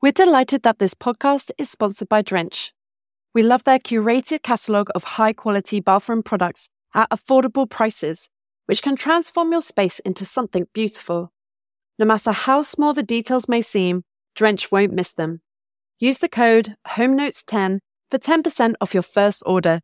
[0.00, 2.72] We're delighted that this podcast is sponsored by Drench.
[3.34, 8.30] We love their curated catalogue of high quality bathroom products at affordable prices,
[8.66, 11.32] which can transform your space into something beautiful.
[11.98, 14.04] No matter how small the details may seem,
[14.36, 15.40] Drench won't miss them.
[15.98, 19.80] Use the code HOMENOTES10 for 10% off your first order.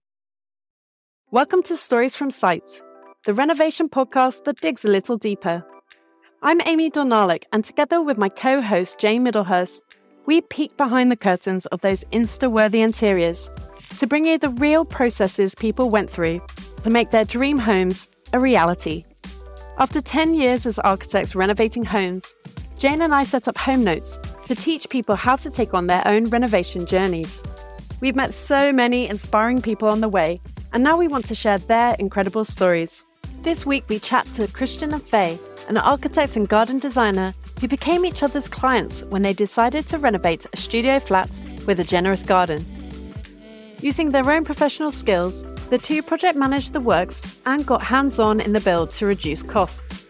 [1.32, 2.80] Welcome to Stories from Site,
[3.24, 5.66] the renovation podcast that digs a little deeper.
[6.40, 9.80] I'm Amy Donalik, and together with my co host Jane Middlehurst,
[10.26, 13.50] we peek behind the curtains of those Insta worthy interiors
[13.98, 16.40] to bring you the real processes people went through
[16.82, 19.04] to make their dream homes a reality.
[19.78, 22.34] After 10 years as architects renovating homes,
[22.78, 24.18] Jane and I set up Home Notes
[24.48, 27.42] to teach people how to take on their own renovation journeys.
[28.00, 30.40] We've met so many inspiring people on the way,
[30.72, 33.04] and now we want to share their incredible stories.
[33.42, 35.38] This week, we chat to Christian and Faye,
[35.68, 40.46] an architect and garden designer who became each other's clients when they decided to renovate
[40.52, 42.64] a studio flat with a generous garden.
[43.80, 48.40] Using their own professional skills, the two project managed the works and got hands on
[48.40, 50.06] in the build to reduce costs.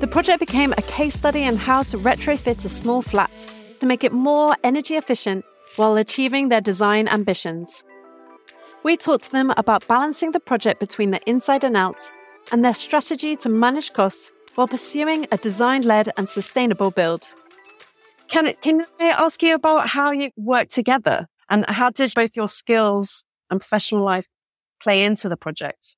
[0.00, 3.48] The project became a case study on how to retrofit a small flat
[3.80, 5.44] to make it more energy efficient
[5.76, 7.84] while achieving their design ambitions.
[8.84, 12.00] We talked to them about balancing the project between the inside and out
[12.52, 17.28] and their strategy to manage costs while pursuing a design led and sustainable build.
[18.26, 22.48] Can, can I ask you about how you work together and how did both your
[22.48, 24.26] skills and professional life
[24.82, 25.94] play into the project?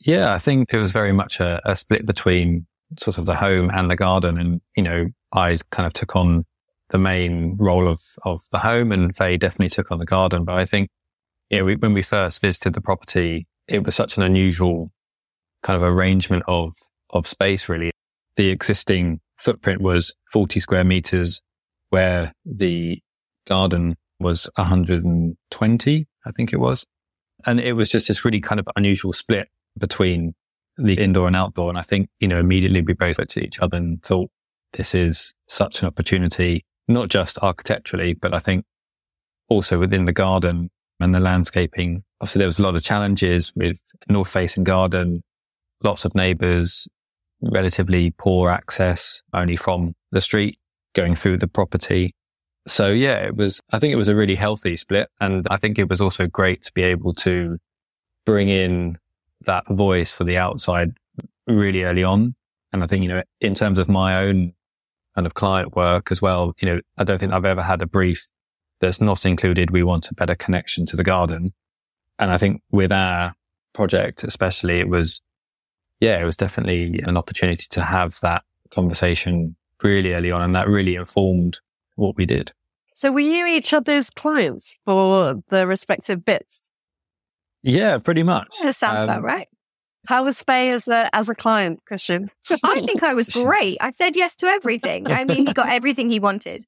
[0.00, 2.66] Yeah, I think it was very much a, a split between
[2.98, 4.38] sort of the home and the garden.
[4.38, 6.46] And, you know, I kind of took on
[6.88, 10.46] the main role of, of the home and Faye definitely took on the garden.
[10.46, 10.88] But I think,
[11.50, 14.90] you know, we, when we first visited the property, it was such an unusual
[15.62, 16.72] kind of arrangement of
[17.10, 17.90] of space, really.
[18.36, 21.40] The existing footprint was 40 square meters
[21.90, 23.00] where the
[23.46, 26.84] garden was 120, I think it was.
[27.46, 30.34] And it was just this really kind of unusual split between
[30.76, 31.68] the indoor and outdoor.
[31.68, 34.30] And I think, you know, immediately we both looked at each other and thought
[34.72, 38.64] this is such an opportunity, not just architecturally, but I think
[39.48, 42.02] also within the garden and the landscaping.
[42.20, 45.22] Obviously, there was a lot of challenges with north facing garden,
[45.82, 46.88] lots of neighbors,
[47.42, 50.58] relatively poor access only from the street
[50.94, 52.14] going through the property.
[52.66, 55.08] So yeah, it was, I think it was a really healthy split.
[55.20, 57.58] And I think it was also great to be able to
[58.26, 58.98] bring in
[59.46, 60.90] that voice for the outside
[61.46, 62.34] really early on.
[62.72, 64.52] And I think, you know, in terms of my own
[65.14, 67.86] kind of client work as well, you know, I don't think I've ever had a
[67.86, 68.28] brief
[68.80, 69.70] that's not included.
[69.70, 71.54] We want a better connection to the garden.
[72.18, 73.34] And I think with our
[73.72, 75.20] project, especially, it was
[76.00, 80.42] yeah, it was definitely an opportunity to have that conversation really early on.
[80.42, 81.58] And that really informed
[81.96, 82.52] what we did.
[82.94, 86.62] So were you each other's clients for the respective bits?
[87.62, 88.56] Yeah, pretty much.
[88.62, 89.48] Yeah, sounds um, about right.
[90.06, 92.30] How was Faye as a as a client, Christian?
[92.64, 93.78] I think I was great.
[93.80, 95.06] I said yes to everything.
[95.08, 96.64] I mean, he got everything he wanted.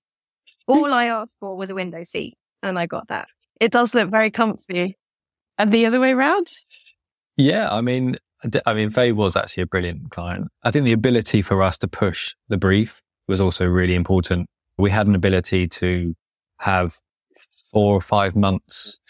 [0.67, 3.29] All I asked for was a window seat, and I got that.
[3.61, 4.99] It does look very comfy.
[5.59, 6.53] And the other way around?
[7.37, 8.17] Yeah, I mean,
[8.67, 10.49] I mean, Faye was actually a brilliant client.
[10.63, 14.49] I think the ability for us to push the brief was also really important.
[14.79, 16.15] We had an ability to
[16.61, 16.97] have
[17.71, 19.01] four or five months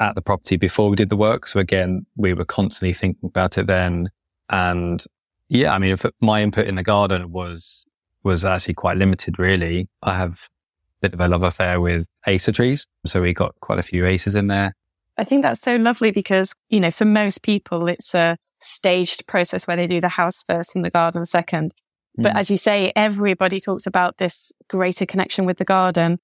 [0.00, 1.46] at the property before we did the work.
[1.46, 4.10] So again, we were constantly thinking about it then.
[4.50, 5.02] And
[5.48, 7.86] yeah, I mean, my input in the garden was,
[8.22, 9.88] was actually quite limited, really.
[10.02, 10.32] I have
[11.02, 12.86] a bit of a love affair with acer trees.
[13.06, 14.74] So we got quite a few acers in there.
[15.16, 19.66] I think that's so lovely because, you know, for most people, it's a, staged process
[19.66, 21.74] where they do the house first and the garden second.
[22.16, 22.38] But mm.
[22.38, 26.18] as you say, everybody talks about this greater connection with the garden.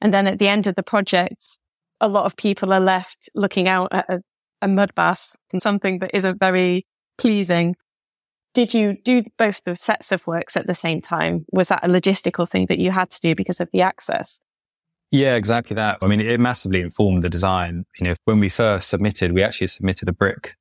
[0.00, 1.58] And then at the end of the project,
[2.00, 4.20] a lot of people are left looking out at a,
[4.62, 6.86] a mud bath and something that isn't very
[7.16, 7.76] pleasing.
[8.54, 11.44] Did you do both the sets of works at the same time?
[11.52, 14.40] Was that a logistical thing that you had to do because of the access?
[15.10, 15.98] Yeah, exactly that.
[16.02, 17.84] I mean, it massively informed the design.
[18.00, 20.56] You know, when we first submitted, we actually submitted a brick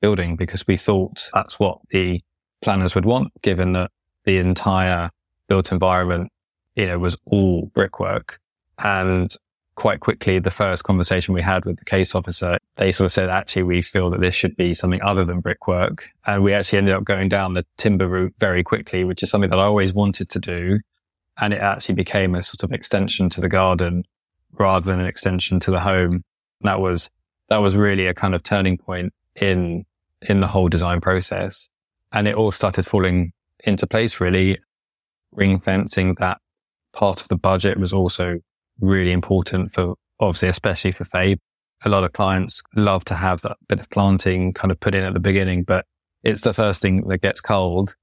[0.00, 2.20] building because we thought that's what the
[2.62, 3.90] planners would want, given that
[4.24, 5.10] the entire
[5.48, 6.30] built environment,
[6.76, 8.38] you know, was all brickwork.
[8.78, 9.34] And
[9.74, 13.30] quite quickly, the first conversation we had with the case officer, they sort of said,
[13.30, 16.10] actually, we feel that this should be something other than brickwork.
[16.26, 19.50] And we actually ended up going down the timber route very quickly, which is something
[19.50, 20.80] that I always wanted to do.
[21.40, 24.04] And it actually became a sort of extension to the garden
[24.52, 26.24] rather than an extension to the home.
[26.60, 27.08] That was,
[27.48, 29.86] that was really a kind of turning point in
[30.28, 31.68] in the whole design process.
[32.12, 33.32] And it all started falling
[33.64, 34.58] into place really,
[35.32, 36.40] ring fencing that
[36.92, 38.40] part of the budget was also
[38.80, 41.36] really important for obviously, especially for Faye.
[41.84, 45.02] A lot of clients love to have that bit of planting kind of put in
[45.02, 45.86] at the beginning, but
[46.22, 47.94] it's the first thing that gets cold.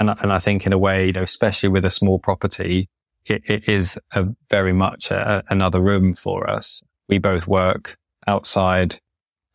[0.00, 2.88] And, and I think in a way, you know, especially with a small property,
[3.26, 6.80] it, it is a very much a, another room for us.
[7.08, 8.98] We both work outside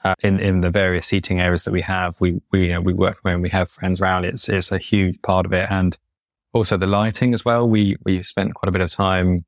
[0.03, 2.19] uh, in in the various seating areas that we have.
[2.19, 4.25] We we you know, we work when we have friends around.
[4.25, 5.97] It's it's a huge part of it, and
[6.53, 7.67] also the lighting as well.
[7.67, 9.45] We we spent quite a bit of time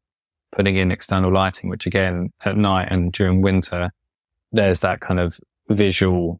[0.52, 3.92] putting in external lighting, which again at night and during winter,
[4.52, 6.40] there's that kind of visual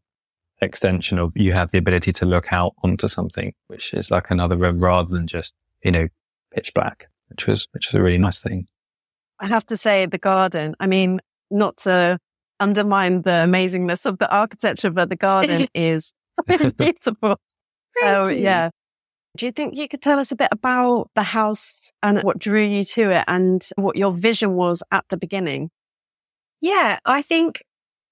[0.62, 4.56] extension of you have the ability to look out onto something, which is like another
[4.56, 6.08] room rather than just you know
[6.52, 8.66] pitch black, which was which was a really nice thing.
[9.38, 10.74] I have to say the garden.
[10.80, 11.20] I mean,
[11.50, 12.18] not to
[12.60, 16.12] undermine the amazingness of the architecture, but the garden is
[16.76, 17.38] beautiful.
[18.02, 18.70] Oh, yeah.
[19.36, 22.62] Do you think you could tell us a bit about the house and what drew
[22.62, 25.70] you to it and what your vision was at the beginning?
[26.60, 27.62] Yeah, I think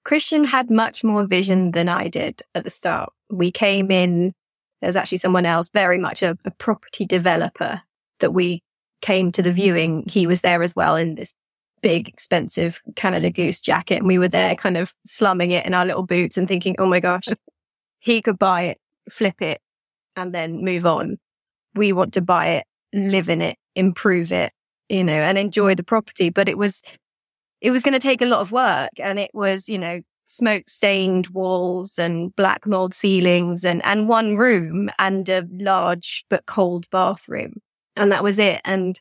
[0.04, 3.10] Christian had much more vision than I did at the start.
[3.30, 4.34] We came in,
[4.80, 7.80] there was actually someone else, very much a, a property developer
[8.20, 8.62] that we
[9.00, 10.04] came to the viewing.
[10.06, 11.34] He was there as well in this
[11.84, 13.96] big, expensive Canada Goose jacket.
[13.96, 16.86] And we were there kind of slumming it in our little boots and thinking, oh
[16.86, 17.26] my gosh,
[17.98, 18.78] he could buy it,
[19.10, 19.60] flip it,
[20.16, 21.18] and then move on.
[21.74, 22.64] We want to buy it,
[22.94, 24.50] live in it, improve it,
[24.88, 26.30] you know, and enjoy the property.
[26.30, 26.80] But it was,
[27.60, 30.70] it was going to take a lot of work and it was, you know, smoke
[30.70, 36.86] stained walls and black mold ceilings and, and one room and a large but cold
[36.90, 37.60] bathroom.
[37.94, 38.62] And that was it.
[38.64, 38.98] And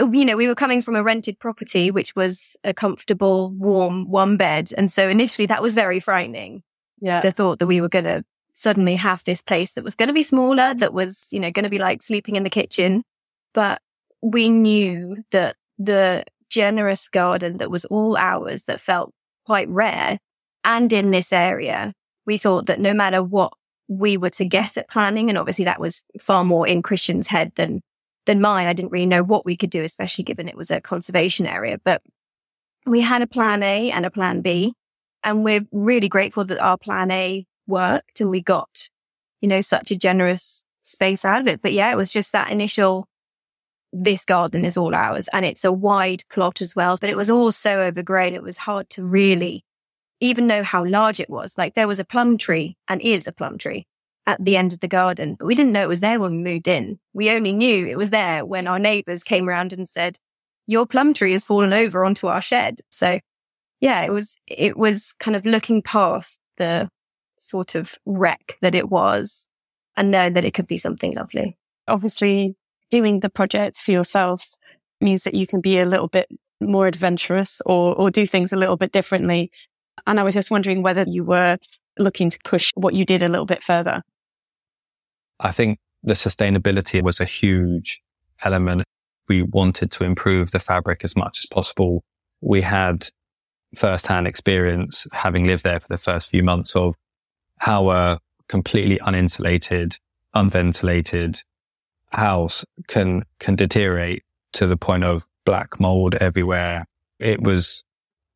[0.00, 4.10] Uh, you know, we were coming from a rented property, which was a comfortable, warm
[4.10, 4.70] one bed.
[4.76, 6.62] And so initially that was very frightening.
[7.00, 7.20] Yeah.
[7.20, 10.14] The thought that we were going to suddenly have this place that was going to
[10.14, 13.02] be smaller, that was, you know, going to be like sleeping in the kitchen.
[13.52, 13.80] But
[14.22, 19.12] we knew that the generous garden that was all ours that felt
[19.44, 20.18] quite rare
[20.66, 21.94] and in this area,
[22.26, 23.52] we thought that no matter what
[23.88, 27.52] we were to get at planning, and obviously that was far more in Christian's head
[27.54, 27.80] than
[28.26, 28.66] than mine.
[28.66, 31.78] I didn't really know what we could do, especially given it was a conservation area.
[31.82, 32.02] But
[32.84, 34.74] we had a plan A and a plan B.
[35.24, 38.88] And we're really grateful that our plan A worked and we got,
[39.40, 41.62] you know, such a generous space out of it.
[41.62, 43.08] But yeah, it was just that initial,
[43.92, 46.96] this garden is all ours and it's a wide plot as well.
[47.00, 48.34] But it was all so overgrown.
[48.34, 49.64] It was hard to really
[50.20, 51.58] even know how large it was.
[51.58, 53.86] Like there was a plum tree and is a plum tree
[54.26, 56.52] at the end of the garden, but we didn't know it was there when we
[56.52, 56.98] moved in.
[57.12, 60.18] We only knew it was there when our neighbors came around and said,
[60.66, 62.78] your plum tree has fallen over onto our shed.
[62.90, 63.20] So
[63.80, 66.90] yeah, it was, it was kind of looking past the
[67.38, 69.48] sort of wreck that it was
[69.96, 71.56] and knowing that it could be something lovely.
[71.86, 72.56] Obviously
[72.90, 74.58] doing the project for yourselves
[75.00, 76.28] means that you can be a little bit
[76.60, 79.52] more adventurous or, or do things a little bit differently.
[80.06, 81.58] And I was just wondering whether you were
[81.98, 84.02] looking to push what you did a little bit further.
[85.40, 88.00] I think the sustainability was a huge
[88.44, 88.84] element.
[89.28, 92.04] We wanted to improve the fabric as much as possible.
[92.40, 93.08] We had
[93.74, 96.94] firsthand experience having lived there for the first few months of
[97.58, 99.98] how a completely uninsulated,
[100.34, 101.40] unventilated
[102.12, 104.22] house can, can deteriorate
[104.52, 106.86] to the point of black mold everywhere.
[107.18, 107.84] It was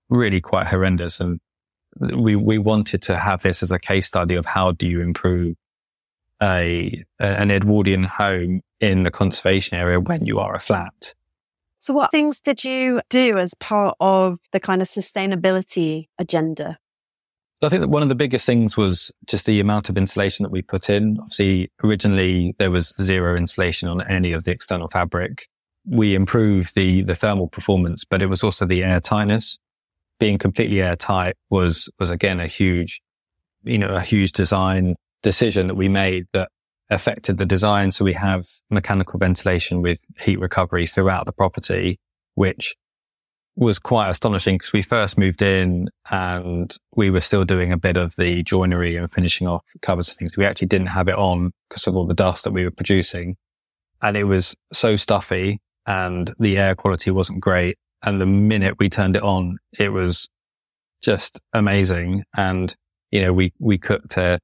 [0.09, 1.21] really quite horrendous.
[1.21, 1.39] And
[2.01, 5.57] we, we wanted to have this as a case study of how do you improve
[6.43, 11.15] a an Edwardian home in a conservation area when you are a flat.
[11.79, 16.79] So what things did you do as part of the kind of sustainability agenda?
[17.63, 20.51] I think that one of the biggest things was just the amount of insulation that
[20.51, 21.19] we put in.
[21.19, 25.49] Obviously, originally there was zero insulation on any of the external fabric.
[25.87, 29.59] We improved the, the thermal performance, but it was also the air tightness.
[30.19, 33.03] Being completely airtight was, was again a huge,
[33.65, 36.51] you know, a huge design decision that we made that
[36.91, 37.93] affected the design.
[37.93, 41.99] So we have mechanical ventilation with heat recovery throughout the property,
[42.35, 42.75] which
[43.57, 47.97] was quite astonishing because we first moved in and we were still doing a bit
[47.97, 50.37] of the joinery and finishing off covers and things.
[50.37, 53.37] We actually didn't have it on because of all the dust that we were producing.
[54.03, 57.77] And it was so stuffy and the air quality wasn't great.
[58.03, 60.29] And the minute we turned it on, it was
[61.03, 62.25] just amazing.
[62.37, 62.75] And,
[63.11, 64.39] you know, we, we cooked a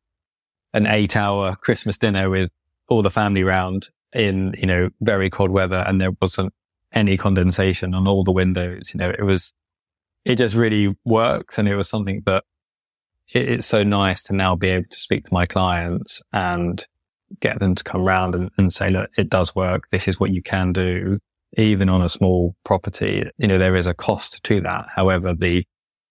[0.77, 2.51] an eight hour Christmas dinner with
[2.89, 6.53] all the family round in, you know, very cold weather and there wasn't
[6.93, 8.93] any condensation on all the windows.
[8.93, 9.55] You know, it was,
[10.27, 11.57] it just really worked.
[11.57, 12.45] And it was something that
[13.33, 16.87] it, it's so nice to now be able to speak to my clients and
[17.41, 19.89] get them to come round and, and say, look, it does work.
[19.91, 21.19] This is what you can do.
[21.57, 24.87] even on a small property, you know, there is a cost to that.
[24.95, 25.67] However, the,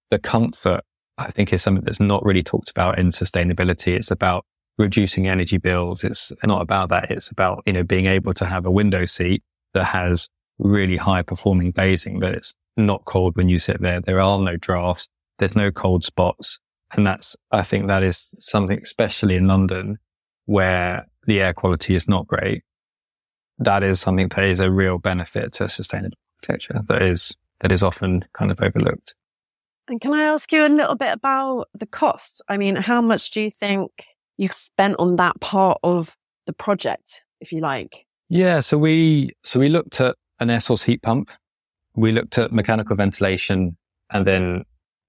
[0.10, 0.82] the comfort,
[1.18, 3.96] I think is something that's not really talked about in sustainability.
[3.96, 4.46] It's about
[4.78, 6.04] reducing energy bills.
[6.04, 7.12] It's not about that.
[7.12, 11.22] It's about, you know, being able to have a window seat that has really high
[11.22, 14.02] performing glazing, but it's not cold when you sit there.
[14.02, 15.08] There are no drafts.
[15.38, 16.60] There's no cold spots.
[16.96, 19.98] And that's, I think that is something, especially in London,
[20.46, 22.64] where the air quality is not great.
[23.58, 27.82] That is something that is a real benefit to sustainable architecture that is, that is
[27.82, 29.16] often kind of overlooked.
[29.88, 32.42] And can I ask you a little bit about the cost?
[32.50, 33.92] I mean, how much do you think
[34.38, 36.16] you've spent on that part of
[36.46, 38.06] the project, if you like?
[38.30, 38.60] Yeah.
[38.62, 41.32] So we, so we looked at an air source heat pump.
[41.96, 43.78] We looked at mechanical ventilation
[44.12, 44.64] and then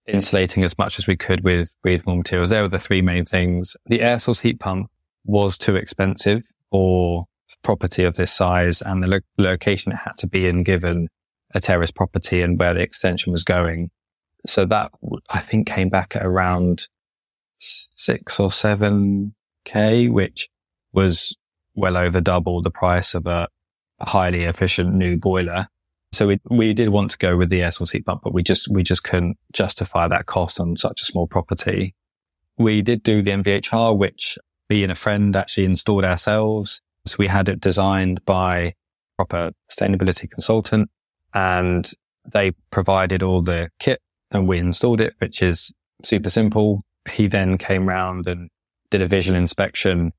[0.07, 2.51] insulating as much as we could with breathable materials.
[2.51, 3.77] There were the three main things.
[3.87, 4.91] The air source heat pump
[5.25, 7.27] was too expensive for
[7.63, 11.09] property of this size and the lo- location it had to be in given
[11.55, 13.91] a terrace property and where the extension was going.
[14.47, 14.93] So that
[15.33, 16.89] I think came back at around
[17.59, 19.35] six or seven
[19.65, 20.49] K, which
[20.93, 21.37] was
[21.75, 23.49] well over double the price of a
[24.01, 25.67] highly efficient new boiler.
[26.13, 28.43] So we, we did want to go with the air source heat pump, but we
[28.43, 31.95] just, we just couldn't justify that cost on such a small property.
[32.57, 34.39] We did do the MVHR, which
[34.71, 36.81] me and a friend actually installed ourselves.
[37.07, 38.75] So we had it designed by
[39.17, 40.91] proper sustainability consultant
[41.35, 41.91] and
[42.25, 44.01] they provided all the kit
[44.33, 45.73] and we installed it, which is
[46.03, 46.83] super simple.
[47.11, 48.51] He then came round and
[48.91, 50.13] did a visual inspection,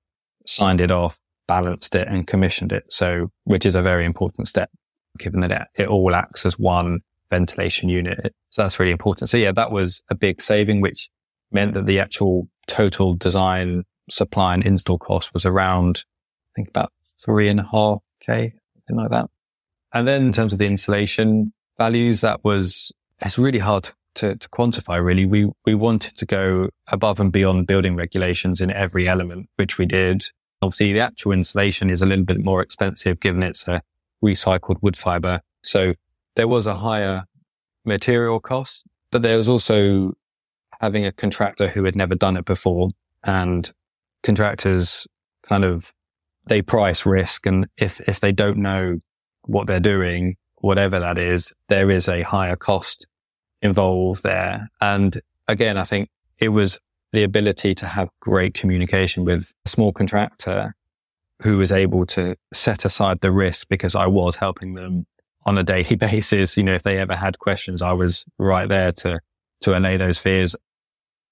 [0.45, 2.91] signed it off, balanced it and commissioned it.
[2.91, 4.69] So, which is a very important step
[5.17, 8.33] given that it, it all acts as one ventilation unit.
[8.49, 9.29] So that's really important.
[9.29, 11.09] So yeah, that was a big saving, which
[11.51, 16.03] meant that the actual total design, supply and install cost was around,
[16.51, 19.29] I think about three and a half K, something like that.
[19.93, 22.91] And then in terms of the insulation values, that was,
[23.21, 25.25] it's really hard to, to quantify really.
[25.25, 29.85] We, we wanted to go above and beyond building regulations in every element, which we
[29.85, 30.23] did.
[30.61, 33.81] Obviously the actual insulation is a little bit more expensive given it's a
[34.23, 35.41] recycled wood fiber.
[35.63, 35.93] So
[36.35, 37.25] there was a higher
[37.85, 40.13] material cost, but there was also
[40.81, 42.89] having a contractor who had never done it before
[43.23, 43.71] and
[44.23, 45.07] contractors
[45.43, 45.93] kind of,
[46.47, 47.45] they price risk.
[47.45, 48.99] And if, if they don't know
[49.43, 53.05] what they're doing, whatever that is, there is a higher cost
[53.61, 54.69] involved there.
[54.81, 56.09] And again, I think
[56.39, 56.79] it was
[57.13, 60.75] the ability to have great communication with a small contractor
[61.41, 65.05] who was able to set aside the risk because I was helping them
[65.45, 66.57] on a daily basis.
[66.57, 69.19] You know, if they ever had questions, I was right there to,
[69.61, 70.55] to allay those fears.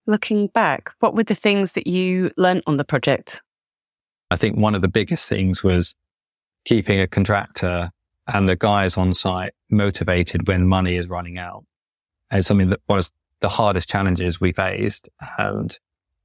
[0.08, 3.41] Looking back, what were the things that you learned on the project?
[4.29, 5.96] I think one of the biggest things was
[6.65, 7.91] keeping a contractor
[8.34, 11.63] and the guys on site motivated when money is running out.
[12.32, 15.10] It's something that was the hardest challenges we faced.
[15.38, 15.77] And,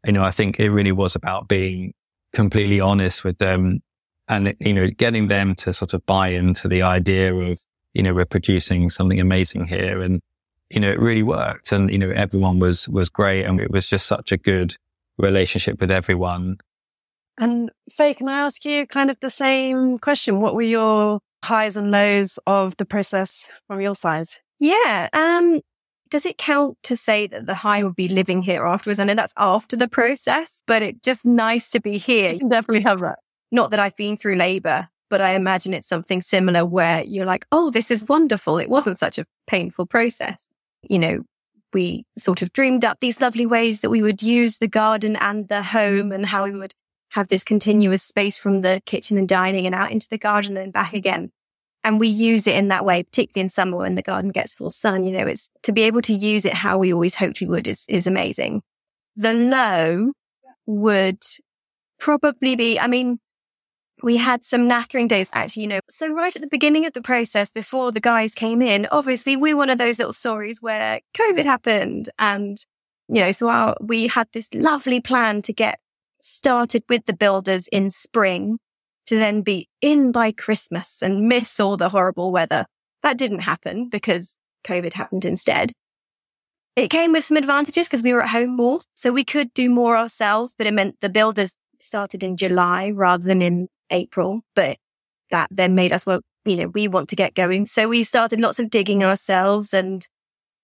[0.06, 1.92] you know, I think it really was about being
[2.32, 3.80] completely honest with them
[4.28, 7.60] and, you know, getting them to sort of buy into the idea of,
[7.94, 10.00] you know, we're producing something amazing here.
[10.00, 10.22] And,
[10.70, 11.72] you know, it really worked.
[11.72, 13.44] And, you know, everyone was, was great.
[13.44, 14.76] And it was just such a good
[15.18, 16.58] relationship with everyone.
[17.38, 20.40] And Faye, can I ask you kind of the same question?
[20.40, 24.28] What were your highs and lows of the process from your side?
[24.58, 25.08] Yeah.
[25.12, 25.60] Um,
[26.10, 28.98] does it count to say that the high would be living here afterwards?
[28.98, 32.32] I know that's after the process, but it's just nice to be here.
[32.32, 33.20] You definitely have that.
[33.52, 37.46] Not that I've been through labor, but I imagine it's something similar where you're like,
[37.52, 38.58] oh, this is wonderful.
[38.58, 40.48] It wasn't such a painful process.
[40.82, 41.22] You know,
[41.72, 45.48] we sort of dreamed up these lovely ways that we would use the garden and
[45.48, 46.74] the home and how we would
[47.10, 50.72] have this continuous space from the kitchen and dining and out into the garden and
[50.72, 51.30] back again
[51.82, 54.70] and we use it in that way, particularly in summer when the garden gets full
[54.70, 55.04] sun.
[55.04, 57.66] You know, it's to be able to use it how we always hoped we would
[57.66, 58.62] is, is amazing.
[59.16, 60.12] The low
[60.66, 61.22] would
[61.98, 63.18] probably be, I mean,
[64.02, 65.80] we had some knackering days actually, you know.
[65.90, 69.56] So right at the beginning of the process, before the guys came in, obviously we're
[69.56, 72.08] one of those little stories where COVID happened.
[72.18, 72.56] And,
[73.08, 75.80] you know, so our, we had this lovely plan to get
[76.20, 78.58] started with the builders in spring
[79.10, 82.64] to then be in by Christmas and miss all the horrible weather.
[83.02, 85.72] That didn't happen because COVID happened instead.
[86.76, 88.78] It came with some advantages because we were at home more.
[88.94, 93.24] So we could do more ourselves, but it meant the builders started in July rather
[93.24, 94.42] than in April.
[94.54, 94.76] But
[95.32, 97.66] that then made us, well, you know, we want to get going.
[97.66, 100.06] So we started lots of digging ourselves and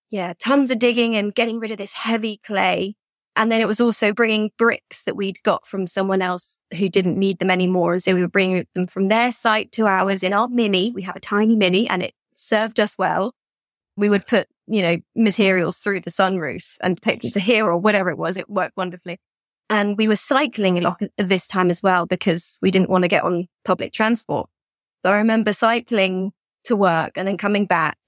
[0.09, 2.95] yeah, tons of digging and getting rid of this heavy clay
[3.37, 7.19] And then it was also bringing bricks that we'd got from someone else who didn't
[7.19, 7.93] need them anymore.
[7.93, 10.91] And so we were bringing them from their site to ours in our mini.
[10.91, 13.35] We have a tiny mini and it served us well.
[13.95, 17.77] We would put, you know, materials through the sunroof and take them to here or
[17.77, 18.37] whatever it was.
[18.37, 19.19] It worked wonderfully.
[19.69, 23.07] And we were cycling a lot this time as well because we didn't want to
[23.07, 24.49] get on public transport.
[25.05, 26.31] So I remember cycling
[26.63, 27.99] to work and then coming back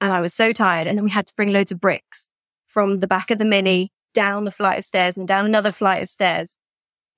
[0.00, 0.88] and I was so tired.
[0.88, 2.28] And then we had to bring loads of bricks
[2.66, 6.02] from the back of the mini down the flight of stairs and down another flight
[6.02, 6.56] of stairs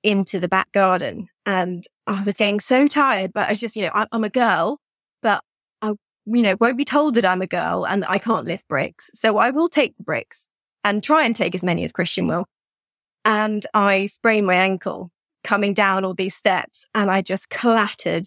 [0.02, 1.28] into the back garden.
[1.44, 4.30] And I was getting so tired, but I was just, you know, I, I'm a
[4.30, 4.78] girl,
[5.22, 5.42] but
[5.82, 5.88] I,
[6.26, 9.10] you know, won't be told that I'm a girl and I can't lift bricks.
[9.14, 10.48] So I will take the bricks
[10.84, 12.46] and try and take as many as Christian will.
[13.24, 15.10] And I sprained my ankle
[15.42, 18.26] coming down all these steps and I just clattered.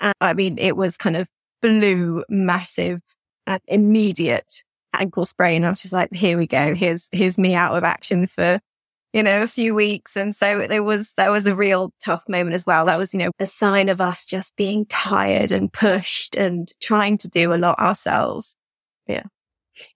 [0.00, 1.28] And I mean, it was kind of
[1.60, 3.00] blue, massive
[3.46, 5.64] and immediate ankle sprain.
[5.64, 6.74] I was just like, here we go.
[6.74, 8.60] Here's, here's me out of action for,
[9.12, 10.16] you know, a few weeks.
[10.16, 12.86] And so it was, that was a real tough moment as well.
[12.86, 17.18] That was, you know, a sign of us just being tired and pushed and trying
[17.18, 18.56] to do a lot ourselves.
[19.06, 19.24] Yeah.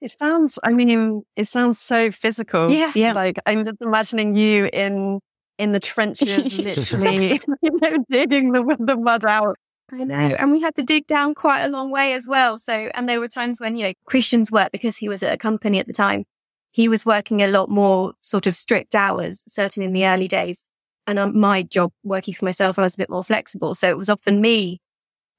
[0.01, 2.71] It sounds, I mean, it sounds so physical.
[2.71, 2.93] Yeah.
[2.95, 3.13] Yeah.
[3.13, 5.21] Like I'm just imagining you in,
[5.59, 9.57] in the trenches, literally, you know, digging the, the mud out
[9.93, 10.17] I know.
[10.17, 12.59] And we had to dig down quite a long way as well.
[12.59, 15.39] So, and there were times when, you know, Christian's work, because he was at a
[15.39, 16.25] company at the time,
[16.73, 20.65] he was working a lot more sort of strict hours, certainly in the early days.
[21.07, 23.75] And my job working for myself, I was a bit more flexible.
[23.75, 24.81] So it was often me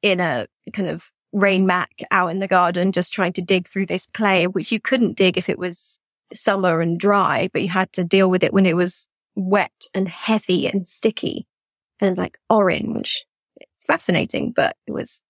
[0.02, 3.88] in a kind of rain mac out in the garden, just trying to dig through
[3.88, 6.00] this clay, which you couldn't dig if it was
[6.34, 10.08] summer and dry, but you had to deal with it when it was wet and
[10.08, 11.46] heavy and sticky
[12.00, 13.26] and like orange
[13.86, 15.22] fascinating, but it was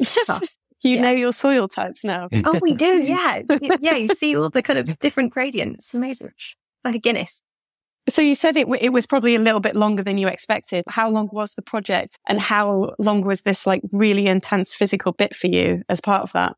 [0.26, 0.56] tough.
[0.82, 1.02] you yeah.
[1.02, 2.28] know your soil types now.
[2.44, 3.02] oh, we do.
[3.02, 3.42] Yeah.
[3.80, 3.96] yeah.
[3.96, 5.94] You see all the kind of different gradients.
[5.94, 6.32] Amazing.
[6.84, 7.42] Like a Guinness.
[8.08, 10.84] So you said it, it was probably a little bit longer than you expected.
[10.88, 15.34] How long was the project and how long was this like really intense physical bit
[15.34, 16.54] for you as part of that?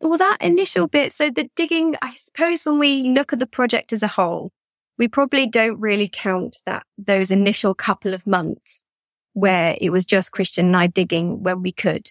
[0.00, 1.12] Well, that initial bit.
[1.12, 4.50] So the digging, I suppose when we look at the project as a whole,
[4.98, 8.84] we probably don't really count that those initial couple of months
[9.34, 12.10] where it was just Christian and I digging when we could,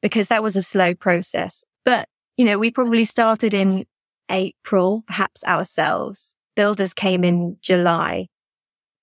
[0.00, 1.64] because that was a slow process.
[1.84, 3.84] But, you know, we probably started in
[4.30, 6.36] April, perhaps ourselves.
[6.56, 8.28] Builders came in July,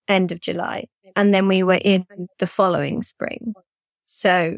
[0.07, 2.05] end of July, and then we were in
[2.39, 3.53] the following spring.
[4.05, 4.57] So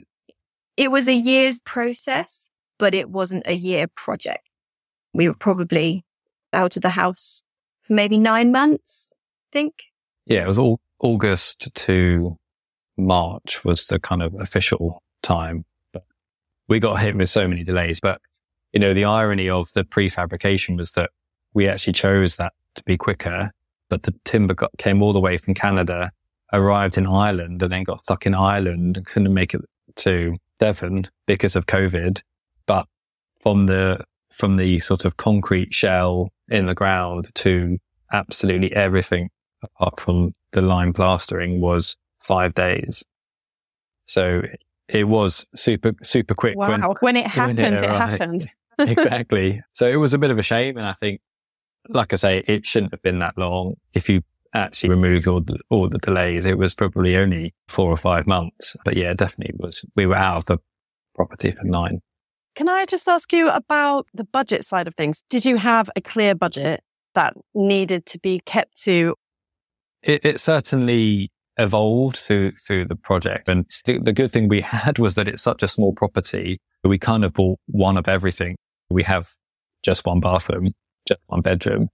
[0.77, 4.47] it was a year's process, but it wasn't a year project.
[5.13, 6.05] We were probably
[6.53, 7.43] out of the house
[7.83, 9.73] for maybe nine months, I think.
[10.25, 12.37] Yeah, it was all August to
[13.01, 15.65] March was the kind of official time.
[15.91, 16.03] But
[16.67, 17.99] we got hit with so many delays.
[17.99, 18.21] But,
[18.73, 21.09] you know, the irony of the prefabrication was that
[21.53, 23.51] we actually chose that to be quicker,
[23.89, 26.11] but the timber got, came all the way from Canada,
[26.53, 29.61] arrived in Ireland and then got stuck in Ireland and couldn't make it
[29.97, 32.21] to Devon because of COVID.
[32.65, 32.87] But
[33.41, 37.77] from the, from the sort of concrete shell in the ground to
[38.13, 39.29] absolutely everything
[39.63, 43.03] apart from the lime plastering was five days.
[44.05, 44.41] So
[44.87, 46.57] it was super, super quick.
[46.57, 46.69] Wow.
[46.69, 48.47] When, when it happened, when it, it happened.
[48.79, 49.61] exactly.
[49.73, 50.77] So it was a bit of a shame.
[50.77, 51.21] And I think,
[51.89, 53.75] like I say, it shouldn't have been that long.
[53.93, 54.21] If you
[54.53, 58.75] actually removed all the, all the delays, it was probably only four or five months.
[58.83, 60.57] But yeah, definitely was, we were out of the
[61.15, 62.01] property for nine.
[62.55, 65.23] Can I just ask you about the budget side of things?
[65.29, 66.83] Did you have a clear budget
[67.15, 69.15] that needed to be kept to?
[70.03, 73.49] It, it certainly evolved through through the project.
[73.49, 76.59] And the, good thing we had was that it's such a small property.
[76.83, 78.55] We kind of bought one of everything.
[78.89, 79.29] We have
[79.83, 80.73] just one bathroom,
[81.07, 81.89] just one bedroom,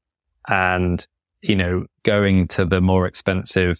[0.47, 1.05] and
[1.41, 3.77] you know, going to the more expensive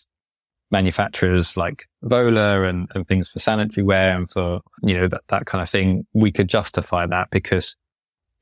[0.72, 5.46] manufacturers like Vola and, and things for sanitary ware and for, you know, that, that
[5.46, 7.76] kind of thing, we could justify that because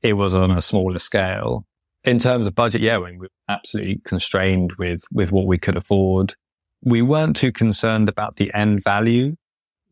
[0.02, 1.64] it was on a smaller scale.
[2.04, 6.34] In terms of budget, yeah, we were absolutely constrained with, with what we could afford
[6.86, 9.34] we weren't too concerned about the end value,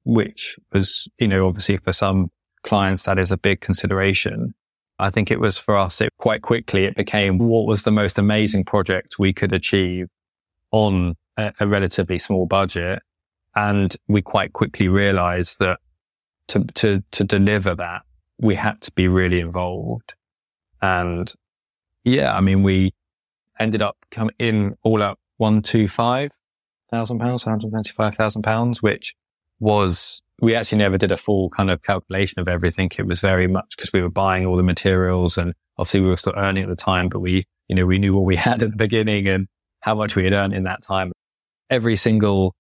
[0.05, 2.31] which was, you know, obviously for some
[2.63, 4.55] clients, that is a big consideration.
[5.01, 8.17] I think it was for us, it quite quickly, it became what was the most
[8.17, 10.07] amazing project we could achieve
[10.71, 13.03] on a, a relatively small budget.
[13.57, 15.81] And we quite quickly realized that
[16.49, 18.03] to, to, to deliver that,
[18.39, 20.15] we had to be really involved.
[20.81, 21.33] And
[22.05, 22.95] yeah, I mean, we
[23.59, 26.31] ended up coming in all up 125
[26.91, 29.15] thousand pounds, one hundred twenty-five thousand pounds, which
[29.61, 32.91] was we actually never did a full kind of calculation of everything.
[32.99, 36.17] It was very much because we were buying all the materials and obviously we were
[36.17, 38.71] still earning at the time, but we, you know, we knew what we had at
[38.71, 39.47] the beginning and
[39.81, 41.13] how much we had earned in that time.
[41.71, 42.55] Every single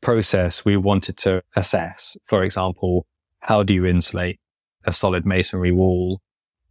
[0.00, 3.06] process we wanted to assess, for example,
[3.40, 4.40] how do you insulate
[4.84, 6.20] a solid masonry wall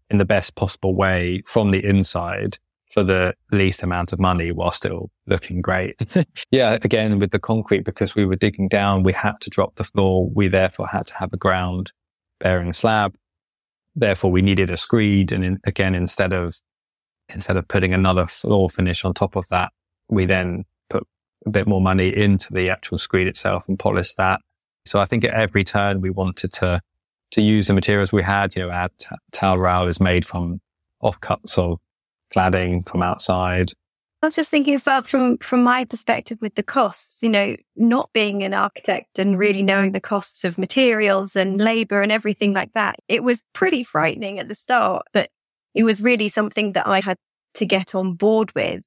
[0.09, 2.57] in the best possible way from the inside
[2.91, 5.95] for the least amount of money while still looking great.
[6.51, 6.77] yeah.
[6.83, 10.29] Again, with the concrete, because we were digging down, we had to drop the floor.
[10.33, 11.93] We therefore had to have a ground
[12.39, 13.15] bearing slab.
[13.95, 15.31] Therefore we needed a screed.
[15.31, 16.55] And in, again, instead of,
[17.33, 19.71] instead of putting another floor finish on top of that,
[20.09, 21.07] we then put
[21.45, 24.41] a bit more money into the actual screed itself and polished that.
[24.85, 26.81] So I think at every turn we wanted to,
[27.31, 30.59] to use the materials we had, you know, our t- towel rail is made from
[31.01, 31.79] offcuts of
[32.33, 33.71] cladding from outside.
[34.21, 38.11] I was just thinking about from from my perspective with the costs, you know, not
[38.13, 42.73] being an architect and really knowing the costs of materials and labor and everything like
[42.73, 42.97] that.
[43.07, 45.29] It was pretty frightening at the start, but
[45.73, 47.17] it was really something that I had
[47.55, 48.83] to get on board with.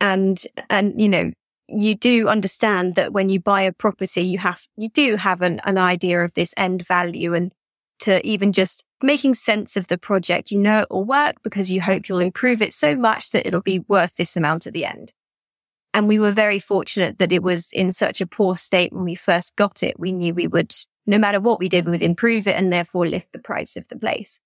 [0.00, 1.32] And and you know,
[1.68, 5.60] you do understand that when you buy a property, you have you do have an,
[5.64, 7.52] an idea of this end value and
[8.00, 10.50] to even just making sense of the project.
[10.50, 13.62] You know it will work because you hope you'll improve it so much that it'll
[13.62, 15.12] be worth this amount at the end.
[15.94, 19.14] And we were very fortunate that it was in such a poor state when we
[19.14, 19.98] first got it.
[19.98, 20.74] We knew we would,
[21.06, 23.86] no matter what we did, we would improve it and therefore lift the price of
[23.88, 24.40] the place.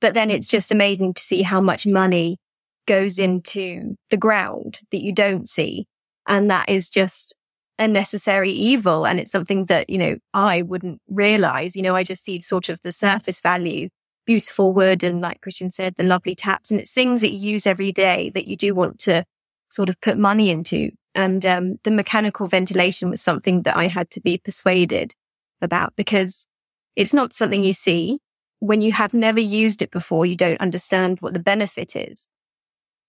[0.00, 2.38] But then it's just amazing to see how much money
[2.86, 5.86] goes into the ground that you don't see.
[6.26, 7.34] And that is just
[7.78, 9.06] a necessary evil.
[9.06, 11.76] And it's something that, you know, I wouldn't realize.
[11.76, 13.88] You know, I just see sort of the surface value,
[14.28, 15.02] beautiful wood.
[15.02, 16.70] And like Christian said, the lovely taps.
[16.70, 19.24] And it's things that you use every day that you do want to
[19.70, 20.90] sort of put money into.
[21.14, 25.14] And um, the mechanical ventilation was something that I had to be persuaded
[25.62, 26.46] about because
[26.94, 28.18] it's not something you see.
[28.60, 32.28] When you have never used it before, you don't understand what the benefit is.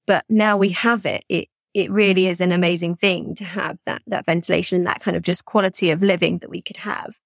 [0.07, 4.01] But now we have it, it it really is an amazing thing to have that,
[4.07, 7.19] that ventilation, that kind of just quality of living that we could have.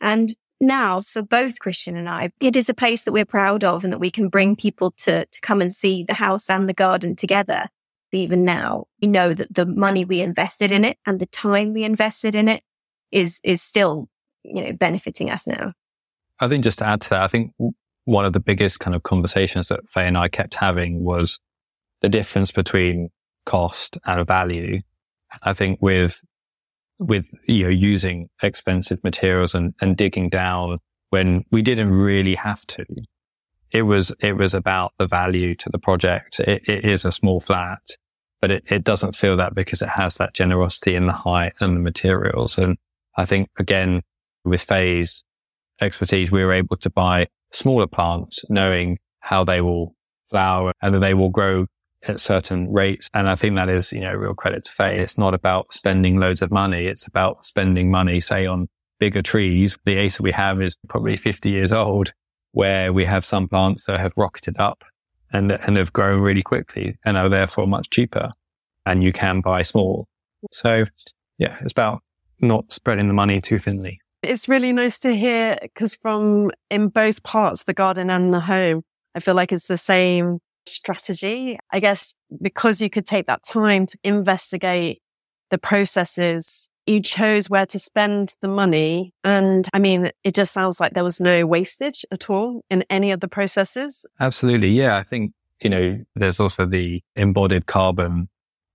[0.00, 3.84] And now for both Christian and I, it is a place that we're proud of
[3.84, 6.74] and that we can bring people to, to come and see the house and the
[6.74, 7.68] garden together.
[8.12, 11.84] Even now, we know that the money we invested in it and the time we
[11.84, 12.62] invested in it
[13.12, 14.08] is, is still,
[14.42, 15.72] you know, benefiting us now.
[16.40, 17.52] I think just to add to that, I think
[18.04, 21.40] one of the biggest kind of conversations that Faye and I kept having was
[22.00, 23.10] the difference between
[23.44, 24.80] cost and value.
[25.42, 26.22] I think with,
[26.98, 30.78] with, you know, using expensive materials and, and digging down
[31.10, 32.84] when we didn't really have to,
[33.70, 36.40] it was, it was about the value to the project.
[36.40, 37.80] It, it is a small flat,
[38.40, 41.76] but it, it doesn't feel that because it has that generosity in the height and
[41.76, 42.58] the materials.
[42.58, 42.76] And
[43.16, 44.02] I think again,
[44.44, 45.24] with Faye's
[45.80, 49.94] expertise, we were able to buy smaller plants knowing how they will
[50.28, 51.66] flower and that they will grow
[52.08, 53.08] at certain rates.
[53.14, 54.98] And I think that is, you know, real credit to Faye.
[54.98, 56.86] It's not about spending loads of money.
[56.86, 58.68] It's about spending money, say on
[58.98, 59.78] bigger trees.
[59.84, 62.12] The Acer we have is probably 50 years old
[62.52, 64.82] where we have some plants that have rocketed up
[65.32, 68.30] and, and have grown really quickly and are therefore much cheaper
[68.86, 70.08] and you can buy small.
[70.50, 70.86] So
[71.38, 72.02] yeah, it's about
[72.40, 74.00] not spreading the money too thinly.
[74.22, 78.82] It's really nice to hear because from in both parts, the garden and the home,
[79.14, 81.58] I feel like it's the same strategy.
[81.72, 85.02] I guess because you could take that time to investigate
[85.50, 89.12] the processes, you chose where to spend the money.
[89.22, 93.10] And I mean, it just sounds like there was no wastage at all in any
[93.10, 94.06] of the processes.
[94.20, 94.70] Absolutely.
[94.70, 94.96] Yeah.
[94.96, 98.28] I think, you know, there's also the embodied carbon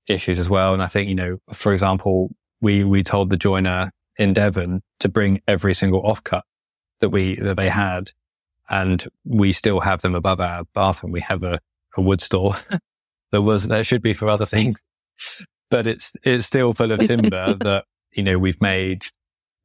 [0.07, 0.73] issues as well.
[0.73, 2.29] And I think, you know, for example,
[2.61, 6.43] we, we told the joiner in Devon to bring every single offcut
[6.99, 8.11] that we, that they had.
[8.69, 11.11] And we still have them above our bathroom.
[11.11, 11.59] We have a,
[11.97, 12.53] a wood store.
[13.31, 14.79] there was, there should be for other things,
[15.69, 19.05] but it's, it's still full of timber that, you know, we've made,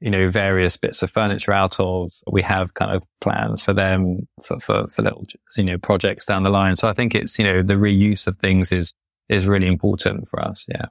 [0.01, 2.13] you know, various bits of furniture out of.
[2.31, 5.25] We have kind of plans for them for, for, for little,
[5.57, 6.77] you know, projects down the line.
[6.77, 8.93] So I think it's, you know, the reuse of things is,
[9.29, 10.65] is really important for us.
[10.69, 10.87] Yeah.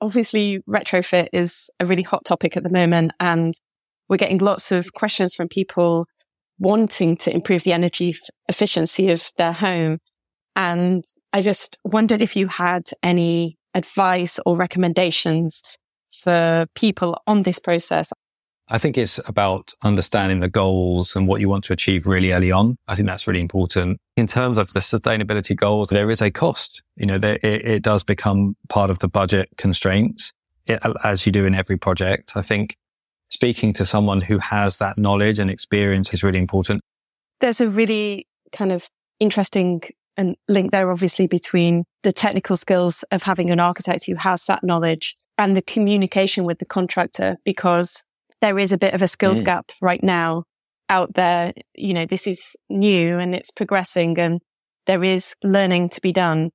[0.00, 3.54] Obviously retrofit is a really hot topic at the moment and
[4.08, 6.06] we're getting lots of questions from people
[6.58, 9.98] wanting to improve the energy f- efficiency of their home.
[10.56, 15.62] And I just wondered if you had any advice or recommendations
[16.12, 18.12] for people on this process.
[18.72, 22.52] I think it's about understanding the goals and what you want to achieve really early
[22.52, 22.76] on.
[22.86, 23.98] I think that's really important.
[24.16, 26.80] In terms of the sustainability goals, there is a cost.
[26.96, 30.32] You know, there, it, it, does become part of the budget constraints,
[30.68, 32.32] eh, it, as you do in every project.
[32.36, 32.76] I think
[33.28, 36.80] speaking to someone who has that knowledge and experience is really important.
[37.40, 39.82] There's a really kind of interesting
[40.20, 44.62] and link there obviously between the technical skills of having an architect who has that
[44.62, 48.04] knowledge and the communication with the contractor because
[48.40, 49.46] there is a bit of a skills mm.
[49.46, 50.44] gap right now
[50.88, 51.52] out there.
[51.74, 54.40] You know, this is new and it's progressing and
[54.86, 56.50] there is learning to be done.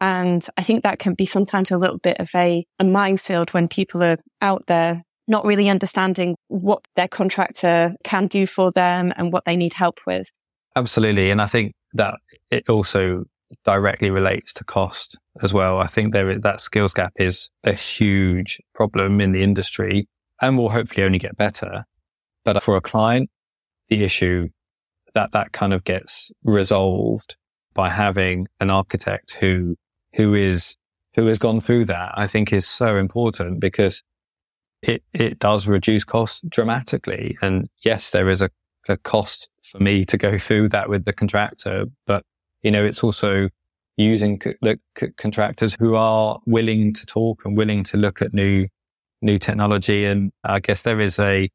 [0.00, 3.68] And I think that can be sometimes a little bit of a, a minefield when
[3.68, 9.32] people are out there not really understanding what their contractor can do for them and
[9.32, 10.28] what they need help with.
[10.74, 11.30] Absolutely.
[11.30, 12.14] And I think that
[12.50, 13.24] it also
[13.64, 15.78] directly relates to cost as well.
[15.78, 20.08] I think there is, that skills gap is a huge problem in the industry
[20.40, 21.84] and will hopefully only get better.
[22.44, 23.28] But for a client,
[23.88, 24.48] the issue
[25.14, 27.36] that that kind of gets resolved
[27.74, 29.76] by having an architect who,
[30.14, 30.76] who is,
[31.16, 34.02] who has gone through that, I think is so important because
[34.82, 37.36] it, it does reduce costs dramatically.
[37.42, 38.50] And yes, there is a,
[38.88, 42.24] a cost for me to go through that with the contractor, but
[42.62, 43.48] you know, it's also
[43.96, 48.34] using c- the c- contractors who are willing to talk and willing to look at
[48.34, 48.66] new,
[49.22, 50.04] new technology.
[50.04, 51.50] And I guess there is a,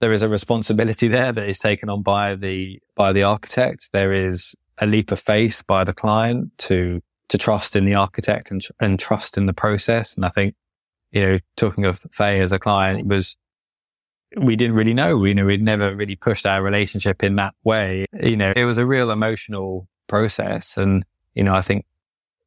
[0.00, 3.90] there is a responsibility there that is taken on by the, by the architect.
[3.92, 8.50] There is a leap of faith by the client to, to trust in the architect
[8.50, 10.14] and, and trust in the process.
[10.14, 10.54] And I think,
[11.10, 13.36] you know, talking of Faye as a client was,
[14.36, 18.06] we didn't really know, you know, we'd never really pushed our relationship in that way.
[18.22, 20.76] You know, it was a real emotional process.
[20.76, 21.86] And, you know, I think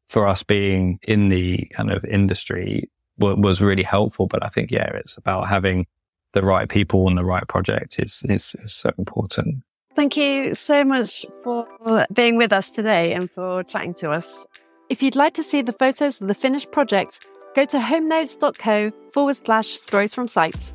[0.08, 4.28] for us being in the kind of industry w- was really helpful.
[4.28, 5.88] But I think, yeah, it's about having
[6.34, 9.64] the right people and the right project is, is, is so important.
[9.96, 11.68] Thank you so much for
[12.14, 14.46] being with us today and for chatting to us.
[14.90, 19.36] If you'd like to see the photos of the finished project, go to homenotes.co forward
[19.36, 20.74] slash stories from sites.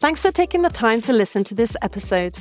[0.00, 2.34] Thanks for taking the time to listen to this episode.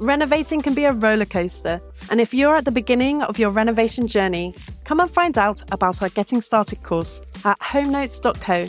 [0.00, 1.80] Renovating can be a roller coaster,
[2.10, 6.02] and if you're at the beginning of your renovation journey, come and find out about
[6.02, 8.66] our Getting Started course at homenotes.co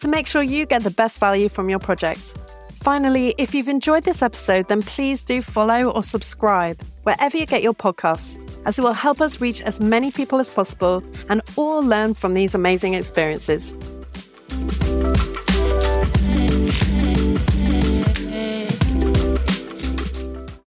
[0.00, 2.34] to make sure you get the best value from your project.
[2.72, 7.62] Finally, if you've enjoyed this episode, then please do follow or subscribe wherever you get
[7.62, 8.36] your podcasts,
[8.66, 12.34] as it will help us reach as many people as possible and all learn from
[12.34, 13.76] these amazing experiences.